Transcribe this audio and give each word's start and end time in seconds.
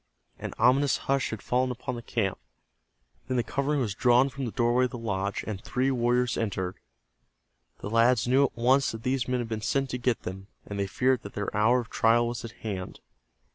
An 0.39 0.55
ominous 0.57 0.97
hush 1.05 1.29
had 1.29 1.43
fallen 1.43 1.69
upon 1.69 1.93
the 1.95 2.01
camp. 2.01 2.39
Then 3.27 3.37
the 3.37 3.43
covering 3.43 3.81
was 3.81 3.93
drawn 3.93 4.29
from 4.29 4.45
the 4.45 4.51
doorway 4.51 4.85
of 4.85 4.89
the 4.89 4.97
lodge, 4.97 5.43
and 5.45 5.61
three 5.61 5.91
warriors 5.91 6.37
entered. 6.39 6.79
The 7.81 7.89
lads 7.91 8.27
knew 8.27 8.45
at 8.45 8.57
once 8.57 8.93
that 8.93 9.03
these 9.03 9.27
men 9.27 9.41
had 9.41 9.47
been 9.49 9.61
sent 9.61 9.91
to 9.91 9.99
get 9.99 10.23
them, 10.23 10.47
and 10.65 10.79
they 10.79 10.87
feared 10.87 11.21
that 11.21 11.33
their 11.33 11.55
hour 11.55 11.81
of 11.81 11.91
trial 11.91 12.27
was 12.27 12.43
at 12.43 12.53
hand. 12.65 12.99